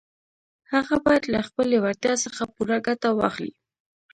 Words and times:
هغه 0.73 0.95
بايد 1.05 1.23
له 1.33 1.39
خپلې 1.47 1.75
وړتيا 1.83 2.13
څخه 2.23 2.43
پوره 2.53 2.77
ګټه 2.87 3.09
واخلي. 3.13 3.53